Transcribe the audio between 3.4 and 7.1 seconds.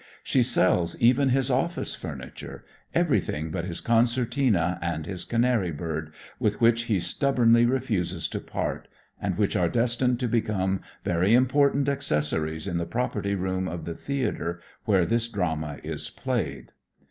but his concertina and his canary bird, with which he